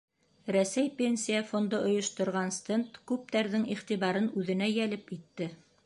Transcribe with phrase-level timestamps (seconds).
[0.53, 5.57] Рәсәй Пенсия фонды ойошторған стенд күптәрҙең иғтибарын үҙенә йәлеп итте.